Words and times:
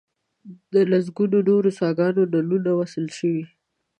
د 0.73 0.75
لسګونو 0.91 1.37
نورو 1.49 1.69
څاګانو 1.79 2.21
نلونه 2.33 2.69
وصل 2.79 3.05
شوي. 3.17 3.43